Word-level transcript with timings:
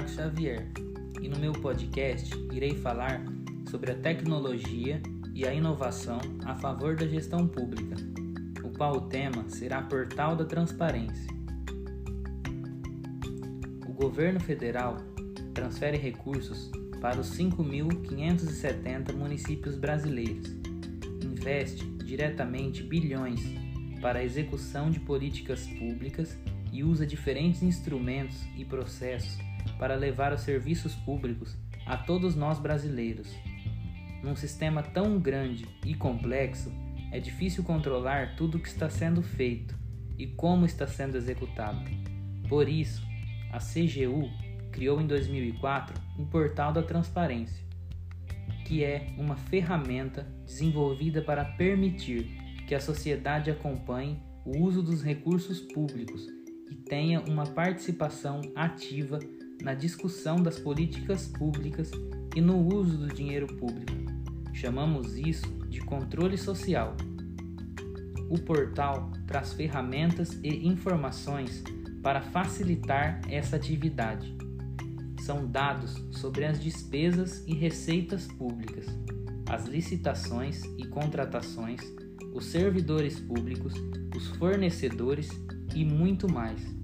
Marcos 0.00 0.14
Xavier. 0.14 0.66
E 1.20 1.28
no 1.28 1.38
meu 1.38 1.52
podcast 1.52 2.34
irei 2.50 2.74
falar 2.74 3.22
sobre 3.70 3.92
a 3.92 3.94
tecnologia 3.94 5.02
e 5.34 5.46
a 5.46 5.52
inovação 5.52 6.18
a 6.42 6.54
favor 6.54 6.96
da 6.96 7.06
gestão 7.06 7.46
pública, 7.46 7.96
o 8.64 8.70
qual 8.70 8.96
o 8.96 9.00
tema 9.02 9.44
será 9.50 9.82
Portal 9.82 10.34
da 10.34 10.46
Transparência. 10.46 11.30
O 13.86 13.92
governo 13.92 14.40
federal 14.40 14.96
transfere 15.52 15.98
recursos 15.98 16.70
para 17.02 17.20
os 17.20 17.36
5.570 17.36 19.12
municípios 19.12 19.76
brasileiros, 19.76 20.48
investe 21.22 21.84
diretamente 21.84 22.82
bilhões 22.82 23.42
para 24.00 24.20
a 24.20 24.24
execução 24.24 24.90
de 24.90 24.98
políticas 24.98 25.66
públicas 25.66 26.38
e 26.72 26.82
usa 26.82 27.06
diferentes 27.06 27.62
instrumentos 27.62 28.42
e 28.56 28.64
processos 28.64 29.49
para 29.78 29.94
levar 29.94 30.32
os 30.32 30.40
serviços 30.42 30.94
públicos 30.94 31.56
a 31.86 31.96
todos 31.96 32.34
nós 32.34 32.58
brasileiros. 32.58 33.28
Num 34.22 34.36
sistema 34.36 34.82
tão 34.82 35.18
grande 35.18 35.66
e 35.84 35.94
complexo, 35.94 36.72
é 37.10 37.18
difícil 37.18 37.64
controlar 37.64 38.36
tudo 38.36 38.58
o 38.58 38.60
que 38.60 38.68
está 38.68 38.88
sendo 38.88 39.22
feito 39.22 39.74
e 40.18 40.26
como 40.26 40.66
está 40.66 40.86
sendo 40.86 41.16
executado. 41.16 41.80
Por 42.48 42.68
isso, 42.68 43.02
a 43.52 43.58
CGU 43.58 44.30
criou 44.70 45.00
em 45.00 45.06
2004 45.06 46.00
o 46.18 46.26
Portal 46.26 46.72
da 46.72 46.82
Transparência, 46.82 47.64
que 48.66 48.84
é 48.84 49.14
uma 49.18 49.36
ferramenta 49.36 50.26
desenvolvida 50.44 51.22
para 51.22 51.44
permitir 51.44 52.38
que 52.66 52.74
a 52.74 52.80
sociedade 52.80 53.50
acompanhe 53.50 54.22
o 54.44 54.58
uso 54.58 54.82
dos 54.82 55.02
recursos 55.02 55.60
públicos 55.60 56.26
e 56.70 56.74
tenha 56.74 57.20
uma 57.20 57.46
participação 57.46 58.40
ativa 58.54 59.18
na 59.62 59.74
discussão 59.74 60.42
das 60.42 60.58
políticas 60.58 61.28
públicas 61.28 61.90
e 62.34 62.40
no 62.40 62.58
uso 62.74 62.96
do 62.96 63.08
dinheiro 63.08 63.46
público. 63.46 63.92
Chamamos 64.52 65.16
isso 65.16 65.46
de 65.68 65.80
controle 65.80 66.36
social. 66.36 66.96
O 68.28 68.38
portal 68.38 69.10
traz 69.26 69.52
ferramentas 69.52 70.38
e 70.42 70.66
informações 70.66 71.62
para 72.02 72.20
facilitar 72.20 73.20
essa 73.28 73.56
atividade. 73.56 74.34
São 75.20 75.46
dados 75.46 75.94
sobre 76.10 76.44
as 76.44 76.60
despesas 76.60 77.44
e 77.46 77.54
receitas 77.54 78.26
públicas, 78.26 78.86
as 79.48 79.66
licitações 79.66 80.64
e 80.78 80.86
contratações, 80.86 81.80
os 82.32 82.46
servidores 82.46 83.18
públicos, 83.18 83.74
os 84.16 84.28
fornecedores 84.36 85.28
e 85.74 85.84
muito 85.84 86.32
mais. 86.32 86.79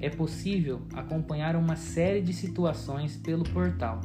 É 0.00 0.08
possível 0.08 0.80
acompanhar 0.94 1.54
uma 1.54 1.76
série 1.76 2.22
de 2.22 2.32
situações 2.32 3.16
pelo 3.18 3.44
portal. 3.44 4.00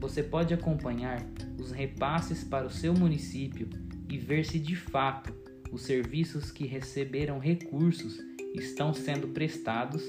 Você 0.00 0.24
pode 0.24 0.52
acompanhar 0.52 1.24
os 1.60 1.70
repasses 1.70 2.42
para 2.42 2.66
o 2.66 2.70
seu 2.70 2.92
município 2.92 3.68
e 4.08 4.18
ver 4.18 4.44
se 4.44 4.58
de 4.58 4.74
fato 4.74 5.32
os 5.70 5.82
serviços 5.82 6.50
que 6.50 6.66
receberam 6.66 7.38
recursos 7.38 8.18
estão 8.54 8.92
sendo 8.92 9.28
prestados 9.28 10.02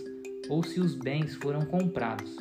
ou 0.49 0.63
se 0.63 0.79
os 0.79 0.95
bens 0.95 1.35
foram 1.35 1.61
comprados. 1.65 2.35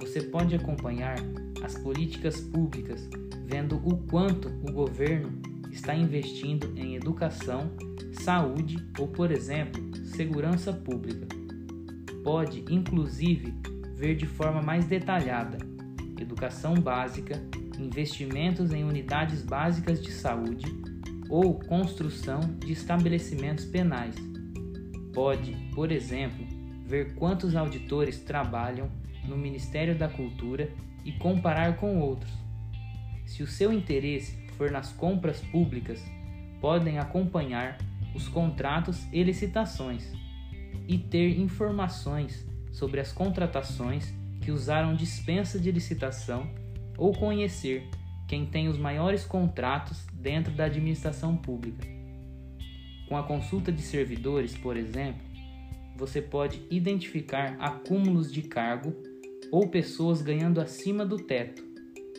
Você 0.00 0.22
pode 0.22 0.56
acompanhar 0.56 1.16
as 1.62 1.78
políticas 1.78 2.40
públicas 2.40 3.08
vendo 3.46 3.76
o 3.76 3.96
quanto 4.06 4.48
o 4.48 4.72
governo 4.72 5.40
está 5.70 5.94
investindo 5.94 6.72
em 6.76 6.96
educação 6.96 7.70
saúde 8.28 8.76
ou, 8.98 9.08
por 9.08 9.30
exemplo, 9.30 9.96
segurança 10.04 10.70
pública. 10.70 11.26
Pode, 12.22 12.62
inclusive, 12.68 13.54
ver 13.94 14.16
de 14.16 14.26
forma 14.26 14.60
mais 14.60 14.84
detalhada 14.84 15.56
educação 16.20 16.74
básica, 16.74 17.40
investimentos 17.78 18.70
em 18.70 18.84
unidades 18.84 19.40
básicas 19.40 20.02
de 20.02 20.12
saúde 20.12 20.66
ou 21.30 21.58
construção 21.58 22.40
de 22.58 22.70
estabelecimentos 22.70 23.64
penais. 23.64 24.14
Pode, 25.14 25.52
por 25.74 25.90
exemplo, 25.90 26.44
ver 26.84 27.14
quantos 27.14 27.56
auditores 27.56 28.18
trabalham 28.18 28.90
no 29.24 29.38
Ministério 29.38 29.96
da 29.96 30.06
Cultura 30.06 30.68
e 31.02 31.12
comparar 31.12 31.78
com 31.78 31.98
outros. 31.98 32.32
Se 33.24 33.42
o 33.42 33.46
seu 33.46 33.72
interesse 33.72 34.36
for 34.58 34.70
nas 34.70 34.92
compras 34.92 35.40
públicas, 35.40 36.04
podem 36.60 36.98
acompanhar 36.98 37.78
os 38.18 38.26
contratos 38.26 39.06
e 39.12 39.22
licitações 39.22 40.12
e 40.88 40.98
ter 40.98 41.38
informações 41.38 42.44
sobre 42.72 42.98
as 42.98 43.12
contratações 43.12 44.12
que 44.40 44.50
usaram 44.50 44.96
dispensa 44.96 45.58
de 45.58 45.70
licitação 45.70 46.50
ou 46.96 47.12
conhecer 47.12 47.88
quem 48.26 48.44
tem 48.44 48.66
os 48.66 48.76
maiores 48.76 49.24
contratos 49.24 50.04
dentro 50.12 50.52
da 50.52 50.64
administração 50.64 51.36
pública. 51.36 51.86
Com 53.08 53.16
a 53.16 53.22
consulta 53.22 53.70
de 53.70 53.82
servidores, 53.82 54.56
por 54.56 54.76
exemplo, 54.76 55.22
você 55.96 56.20
pode 56.20 56.60
identificar 56.70 57.56
acúmulos 57.60 58.32
de 58.32 58.42
cargo 58.42 58.94
ou 59.52 59.68
pessoas 59.68 60.20
ganhando 60.20 60.60
acima 60.60 61.06
do 61.06 61.18
teto, 61.18 61.62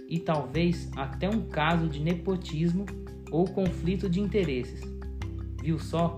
e 0.07 0.17
talvez 0.17 0.89
até 0.95 1.29
um 1.29 1.47
caso 1.49 1.89
de 1.89 1.99
nepotismo 1.99 2.85
ou 3.29 3.45
conflito 3.45 4.09
de 4.09 4.21
interesses. 4.21 4.98
Viu 5.61 5.79
só? 5.79 6.15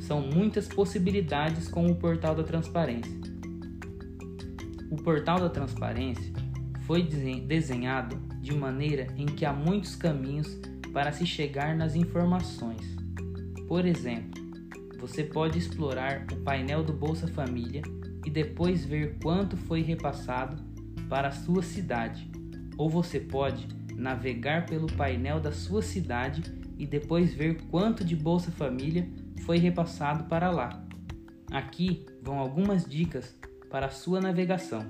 São 0.00 0.20
muitas 0.20 0.68
possibilidades 0.68 1.68
com 1.68 1.86
o 1.86 1.94
Portal 1.94 2.34
da 2.34 2.42
Transparência. 2.42 3.12
O 4.90 4.96
Portal 4.96 5.40
da 5.40 5.48
Transparência 5.48 6.32
foi 6.86 7.02
desenhado 7.02 8.16
de 8.40 8.54
maneira 8.54 9.06
em 9.16 9.26
que 9.26 9.44
há 9.44 9.52
muitos 9.52 9.96
caminhos 9.96 10.58
para 10.92 11.12
se 11.12 11.26
chegar 11.26 11.74
nas 11.74 11.94
informações. 11.94 12.94
Por 13.66 13.86
exemplo, 13.86 14.42
você 14.98 15.24
pode 15.24 15.58
explorar 15.58 16.26
o 16.32 16.36
painel 16.36 16.84
do 16.84 16.92
Bolsa 16.92 17.26
Família 17.26 17.82
e 18.24 18.30
depois 18.30 18.84
ver 18.84 19.16
quanto 19.22 19.56
foi 19.56 19.82
repassado 19.82 20.62
para 21.08 21.28
a 21.28 21.32
sua 21.32 21.62
cidade. 21.62 22.30
Ou 22.76 22.88
você 22.88 23.20
pode 23.20 23.66
navegar 23.96 24.66
pelo 24.66 24.86
painel 24.86 25.40
da 25.40 25.52
sua 25.52 25.82
cidade 25.82 26.42
e 26.78 26.86
depois 26.86 27.34
ver 27.34 27.60
quanto 27.70 28.04
de 28.04 28.16
Bolsa 28.16 28.50
Família 28.50 29.08
foi 29.44 29.58
repassado 29.58 30.24
para 30.24 30.50
lá. 30.50 30.84
Aqui 31.50 32.04
vão 32.22 32.38
algumas 32.38 32.84
dicas 32.84 33.36
para 33.70 33.86
a 33.86 33.90
sua 33.90 34.20
navegação. 34.20 34.84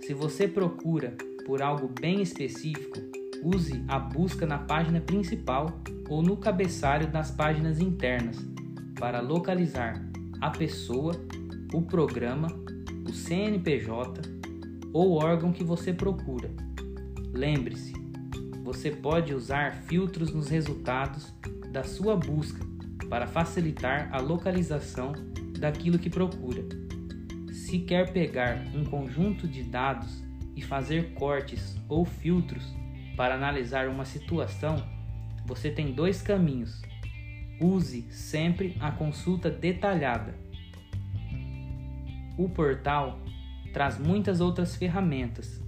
Se 0.00 0.14
você 0.14 0.46
procura 0.46 1.16
por 1.46 1.62
algo 1.62 1.88
bem 2.00 2.22
específico, 2.22 2.98
use 3.42 3.84
a 3.88 3.98
busca 3.98 4.46
na 4.46 4.58
página 4.58 5.00
principal 5.00 5.80
ou 6.08 6.22
no 6.22 6.36
cabeçalho 6.36 7.10
das 7.10 7.30
páginas 7.30 7.80
internas 7.80 8.36
para 8.98 9.20
localizar 9.20 10.04
a 10.40 10.50
pessoa, 10.50 11.14
o 11.72 11.82
programa, 11.82 12.48
o 13.08 13.12
CNPJ 13.12 14.22
ou 14.92 15.12
órgão 15.12 15.52
que 15.52 15.64
você 15.64 15.92
procura. 15.92 16.50
Lembre-se, 17.32 17.94
você 18.62 18.90
pode 18.90 19.34
usar 19.34 19.74
filtros 19.74 20.32
nos 20.32 20.48
resultados 20.48 21.34
da 21.70 21.82
sua 21.82 22.16
busca 22.16 22.64
para 23.10 23.26
facilitar 23.26 24.08
a 24.12 24.20
localização 24.20 25.12
daquilo 25.58 25.98
que 25.98 26.08
procura. 26.08 26.62
Se 27.52 27.80
quer 27.80 28.12
pegar 28.12 28.58
um 28.74 28.84
conjunto 28.84 29.48
de 29.48 29.64
dados 29.64 30.22
e 30.54 30.62
fazer 30.62 31.12
cortes 31.14 31.76
ou 31.88 32.04
filtros 32.04 32.64
para 33.16 33.34
analisar 33.34 33.88
uma 33.88 34.04
situação, 34.04 34.76
você 35.44 35.70
tem 35.70 35.92
dois 35.92 36.22
caminhos. 36.22 36.82
Use 37.60 38.02
sempre 38.10 38.76
a 38.80 38.92
consulta 38.92 39.50
detalhada. 39.50 40.34
O 42.38 42.48
portal 42.48 43.20
traz 43.72 43.98
muitas 43.98 44.40
outras 44.40 44.76
ferramentas 44.76 45.60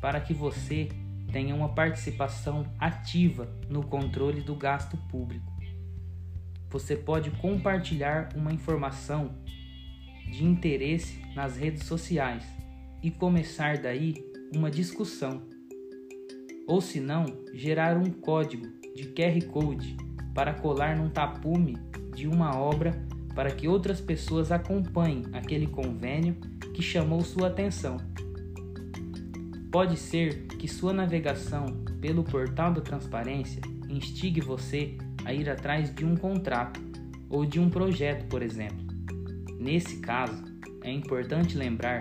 para 0.00 0.20
que 0.20 0.34
você 0.34 0.88
tenha 1.32 1.54
uma 1.54 1.68
participação 1.68 2.64
ativa 2.78 3.48
no 3.68 3.82
controle 3.84 4.40
do 4.40 4.54
gasto 4.54 4.96
público. 5.08 5.52
Você 6.70 6.96
pode 6.96 7.30
compartilhar 7.30 8.30
uma 8.34 8.52
informação 8.52 9.34
de 10.30 10.44
interesse 10.44 11.20
nas 11.34 11.56
redes 11.56 11.84
sociais 11.84 12.44
e 13.02 13.10
começar 13.10 13.78
daí 13.78 14.14
uma 14.54 14.70
discussão. 14.70 15.42
Ou 16.66 16.80
se 16.80 16.98
não, 16.98 17.26
gerar 17.54 17.96
um 17.96 18.10
código 18.10 18.66
de 18.94 19.04
QR 19.06 19.40
Code 19.46 19.96
para 20.34 20.52
colar 20.52 20.96
num 20.96 21.08
tapume 21.08 21.76
de 22.14 22.26
uma 22.26 22.56
obra 22.56 22.92
para 23.34 23.50
que 23.50 23.68
outras 23.68 24.00
pessoas 24.00 24.50
acompanhem 24.50 25.24
aquele 25.32 25.66
convênio 25.66 26.34
que 26.74 26.82
chamou 26.82 27.20
sua 27.20 27.48
atenção. 27.48 27.98
Pode 29.70 29.96
ser 29.96 30.45
que 30.58 30.68
sua 30.68 30.92
navegação 30.92 31.66
pelo 32.00 32.24
portal 32.24 32.72
da 32.72 32.80
transparência 32.80 33.60
instigue 33.88 34.40
você 34.40 34.96
a 35.24 35.32
ir 35.32 35.48
atrás 35.48 35.94
de 35.94 36.04
um 36.04 36.16
contrato 36.16 36.80
ou 37.28 37.44
de 37.44 37.58
um 37.58 37.68
projeto, 37.68 38.26
por 38.26 38.42
exemplo. 38.42 38.86
Nesse 39.58 39.98
caso, 39.98 40.44
é 40.82 40.90
importante 40.90 41.56
lembrar 41.56 42.00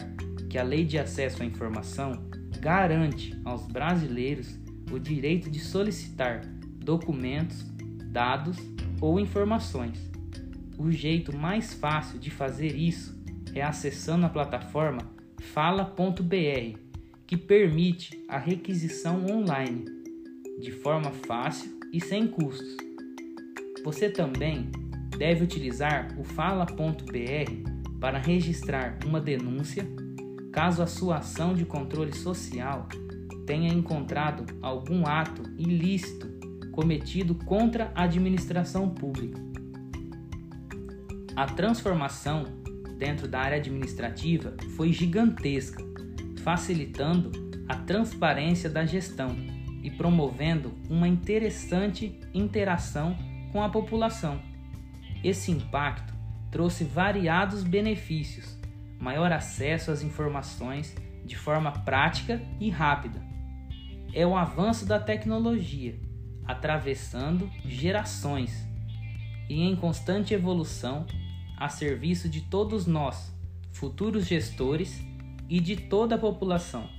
que 0.50 0.58
a 0.58 0.64
Lei 0.64 0.86
de 0.86 0.98
Acesso 0.98 1.42
à 1.42 1.46
Informação 1.46 2.30
garante 2.60 3.40
aos 3.44 3.66
brasileiros 3.68 4.58
o 4.92 5.00
direito 5.00 5.50
de 5.50 5.60
solicitar 5.60 6.42
documentos, 6.78 7.66
dados 8.12 8.58
ou 9.02 9.20
informações. 9.20 10.00
O 10.78 10.92
jeito 10.92 11.36
mais 11.36 11.74
fácil 11.74 12.20
de 12.20 12.30
fazer 12.30 12.76
isso 12.76 13.16
é 13.54 13.62
acessando 13.62 14.26
a 14.26 14.30
plataforma 14.30 15.02
fala.br, 15.54 16.80
que 17.28 17.36
permite 17.36 18.24
a 18.28 18.38
requisição 18.38 19.26
online 19.26 19.86
de 20.60 20.72
forma 20.72 21.12
fácil 21.12 21.80
e 21.92 22.00
sem 22.00 22.28
custos. 22.28 22.78
Você 23.84 24.10
também 24.10 24.70
deve 25.18 25.44
utilizar 25.44 26.14
o 26.20 26.24
fala.br 26.24 27.76
para 28.00 28.20
registrar 28.20 29.00
uma 29.06 29.20
denúncia 29.20 29.86
caso 30.52 30.82
a 30.82 30.88
sua 30.88 31.18
ação 31.18 31.54
de 31.54 31.66
controle 31.66 32.14
social 32.14 32.88
tenha 33.46 33.74
encontrado 33.74 34.46
algum 34.62 35.06
ato 35.06 35.44
ilícito 35.58 36.28
cometido 36.72 37.36
contra 37.36 37.92
a 37.96 38.04
administração 38.04 38.90
pública. 38.90 39.40
A 41.36 41.46
transformação 41.46 42.46
dentro 42.98 43.28
da 43.28 43.40
área 43.40 43.58
administrativa 43.58 44.56
foi 44.76 44.92
gigantesca, 44.92 45.84
facilitando 46.46 47.32
a 47.68 47.76
transparência 47.76 48.70
da 48.70 48.86
gestão 48.86 49.36
e 49.82 49.90
promovendo 49.90 50.76
uma 50.88 51.08
interessante 51.08 52.20
interação 52.36 53.18
com 53.52 53.64
a 53.64 53.70
população. 53.70 54.40
Esse 55.24 55.50
impacto 55.50 56.14
trouxe 56.52 56.84
variados 56.84 57.64
benefícios, 57.64 58.60
maior 59.00 59.32
acesso 59.32 59.90
às 59.90 60.04
informações 60.04 60.96
de 61.26 61.36
forma 61.36 61.72
prática 61.72 62.40
e 62.60 62.70
rápida. 62.70 63.20
É 64.14 64.26
o 64.26 64.38
avanço 64.38 64.86
da 64.86 65.00
tecnologia, 65.00 66.00
atravessando 66.46 67.50
gerações 67.66 68.68
e 69.50 69.64
em 69.64 69.76
constante 69.76 70.36
evolução 70.36 71.08
a 71.58 71.70
serviço 71.70 72.30
de 72.30 72.42
todos 72.42 72.86
nós, 72.86 73.34
futuros 73.72 74.28
gestores 74.28 75.04
e 75.50 75.60
de 75.60 75.76
toda 75.76 76.16
a 76.16 76.18
população. 76.18 76.90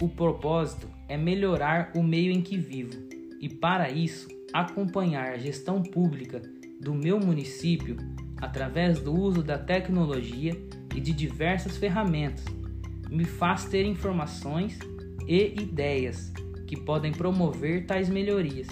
O 0.00 0.08
propósito 0.08 0.88
é 1.08 1.16
melhorar 1.16 1.92
o 1.94 2.02
meio 2.02 2.32
em 2.32 2.42
que 2.42 2.56
vivo 2.56 2.94
e, 3.40 3.48
para 3.48 3.90
isso, 3.90 4.28
acompanhar 4.52 5.32
a 5.32 5.38
gestão 5.38 5.82
pública 5.82 6.42
do 6.80 6.94
meu 6.94 7.18
município 7.18 7.96
através 8.36 9.00
do 9.00 9.14
uso 9.14 9.42
da 9.42 9.58
tecnologia 9.58 10.52
e 10.94 11.00
de 11.00 11.12
diversas 11.12 11.76
ferramentas 11.76 12.44
me 13.10 13.24
faz 13.24 13.64
ter 13.64 13.84
informações 13.84 14.78
e 15.26 15.54
ideias 15.60 16.32
que 16.66 16.76
podem 16.76 17.12
promover 17.12 17.86
tais 17.86 18.08
melhorias. 18.08 18.68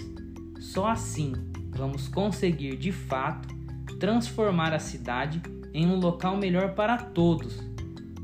Só 0.61 0.89
assim 0.89 1.33
vamos 1.71 2.09
conseguir 2.09 2.77
de 2.77 2.93
fato 2.93 3.49
transformar 3.99 4.73
a 4.73 4.79
cidade 4.79 5.41
em 5.73 5.87
um 5.87 5.99
local 5.99 6.37
melhor 6.37 6.75
para 6.75 6.97
todos, 6.97 7.59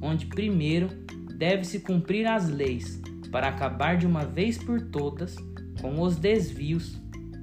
onde 0.00 0.26
primeiro 0.26 0.88
deve-se 1.36 1.80
cumprir 1.80 2.26
as 2.26 2.48
leis 2.48 3.00
para 3.30 3.48
acabar 3.48 3.96
de 3.96 4.06
uma 4.06 4.24
vez 4.24 4.58
por 4.58 4.80
todas 4.80 5.36
com 5.80 6.00
os 6.00 6.16
desvios, 6.16 7.00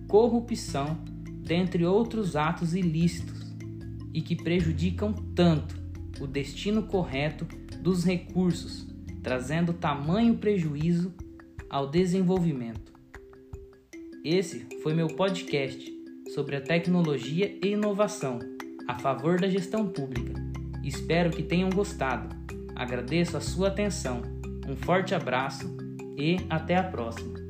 corrupção, 0.08 1.00
dentre 1.44 1.86
outros 1.86 2.36
atos 2.36 2.76
ilícitos 2.76 3.56
e 4.14 4.22
que 4.22 4.36
prejudicam 4.36 5.14
tanto 5.34 5.76
o 6.20 6.28
destino 6.28 6.84
correto 6.84 7.48
dos 7.82 8.04
recursos, 8.04 8.88
trazendo 9.24 9.74
tamanho 9.74 10.38
prejuízo 10.38 11.14
ao 11.70 11.90
desenvolvimento. 11.90 12.92
Esse 14.24 14.68
foi 14.84 14.94
meu 14.94 15.08
podcast 15.08 15.92
sobre 16.34 16.56
a 16.56 16.62
tecnologia 16.62 17.58
e 17.64 17.70
inovação 17.70 18.40
a 18.88 19.00
favor 19.00 19.40
da 19.40 19.50
gestão 19.50 19.88
pública. 19.88 20.34
Espero 20.88 21.30
que 21.30 21.44
tenham 21.44 21.70
gostado. 21.70 22.34
Agradeço 22.74 23.36
a 23.36 23.42
sua 23.42 23.68
atenção. 23.68 24.22
Um 24.66 24.76
forte 24.78 25.14
abraço 25.14 25.76
e 26.18 26.38
até 26.50 26.78
a 26.78 26.84
próxima. 26.84 27.47